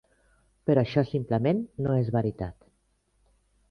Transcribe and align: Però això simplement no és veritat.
Però 0.69 0.83
això 0.85 1.03
simplement 1.11 1.63
no 1.87 2.01
és 2.01 2.13
veritat. 2.19 2.71